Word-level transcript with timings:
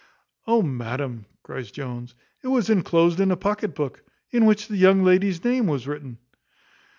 "Oh, 0.47 0.63
madam," 0.63 1.27
cries 1.43 1.69
Jones, 1.69 2.15
"it 2.41 2.47
was 2.47 2.71
enclosed 2.71 3.19
in 3.19 3.29
a 3.29 3.35
pocket 3.37 3.75
book, 3.75 4.03
in 4.31 4.47
which 4.47 4.67
the 4.67 4.77
young 4.77 5.03
lady's 5.03 5.43
name 5.43 5.67
was 5.67 5.85
written." 5.87 6.17